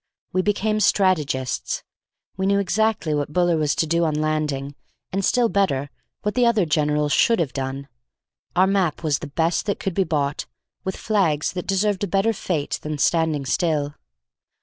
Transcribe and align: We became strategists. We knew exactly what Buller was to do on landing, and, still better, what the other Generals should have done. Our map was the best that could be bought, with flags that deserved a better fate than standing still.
We 0.33 0.41
became 0.41 0.79
strategists. 0.79 1.83
We 2.35 2.47
knew 2.47 2.57
exactly 2.57 3.13
what 3.13 3.33
Buller 3.33 3.55
was 3.55 3.75
to 3.75 3.85
do 3.85 4.03
on 4.03 4.15
landing, 4.15 4.73
and, 5.11 5.23
still 5.23 5.47
better, 5.47 5.91
what 6.23 6.33
the 6.33 6.43
other 6.43 6.65
Generals 6.65 7.13
should 7.13 7.37
have 7.39 7.53
done. 7.53 7.87
Our 8.55 8.65
map 8.65 9.03
was 9.03 9.19
the 9.19 9.27
best 9.27 9.67
that 9.67 9.79
could 9.79 9.93
be 9.93 10.03
bought, 10.03 10.47
with 10.83 10.97
flags 10.97 11.51
that 11.51 11.67
deserved 11.67 12.03
a 12.03 12.07
better 12.07 12.33
fate 12.33 12.79
than 12.81 12.97
standing 12.97 13.45
still. 13.45 13.93